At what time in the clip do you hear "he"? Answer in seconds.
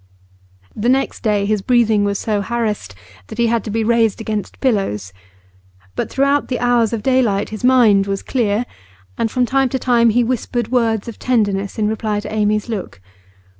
3.37-3.45, 10.09-10.23